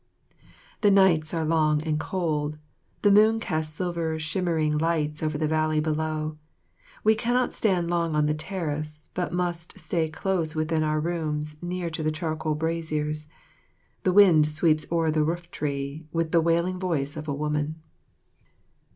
[0.81, 2.57] The nights are long and cold.
[3.03, 6.39] The moon casts silver shimmering lights over the valley below.
[7.03, 11.91] We cannot stand long on the terrace but must stay close within our rooms near
[11.91, 13.27] to the charcoal braziers.
[14.01, 17.75] The wind sweeps o'er the rooftree with the wailing voice of a woman.